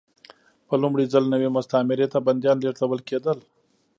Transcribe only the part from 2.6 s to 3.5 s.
لېږدول کېدل.